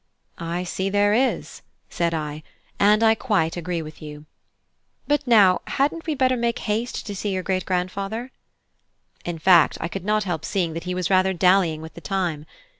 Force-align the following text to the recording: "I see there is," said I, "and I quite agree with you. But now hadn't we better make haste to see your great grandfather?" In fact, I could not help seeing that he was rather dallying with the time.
"I 0.39 0.63
see 0.63 0.89
there 0.89 1.13
is," 1.13 1.61
said 1.87 2.11
I, 2.11 2.41
"and 2.79 3.03
I 3.03 3.13
quite 3.13 3.55
agree 3.55 3.83
with 3.83 4.01
you. 4.01 4.25
But 5.07 5.27
now 5.27 5.61
hadn't 5.67 6.07
we 6.07 6.15
better 6.15 6.35
make 6.35 6.57
haste 6.57 7.05
to 7.05 7.15
see 7.15 7.29
your 7.31 7.43
great 7.43 7.67
grandfather?" 7.67 8.31
In 9.25 9.37
fact, 9.37 9.77
I 9.79 9.87
could 9.87 10.03
not 10.03 10.23
help 10.23 10.43
seeing 10.43 10.73
that 10.73 10.85
he 10.85 10.95
was 10.95 11.11
rather 11.11 11.33
dallying 11.33 11.81
with 11.83 11.93
the 11.93 12.01
time. 12.01 12.47